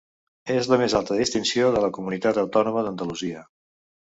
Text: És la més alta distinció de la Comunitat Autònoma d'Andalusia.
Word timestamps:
És 0.53 0.69
la 0.71 0.79
més 0.83 0.95
alta 0.99 1.17
distinció 1.19 1.67
de 1.77 1.83
la 1.85 1.91
Comunitat 1.99 2.41
Autònoma 2.45 2.85
d'Andalusia. 2.89 3.45